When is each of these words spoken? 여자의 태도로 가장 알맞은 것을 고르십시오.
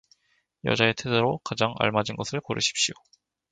여자의 0.65 0.95
태도로 0.95 1.37
가장 1.43 1.75
알맞은 1.77 2.15
것을 2.15 2.41
고르십시오. 2.41 2.95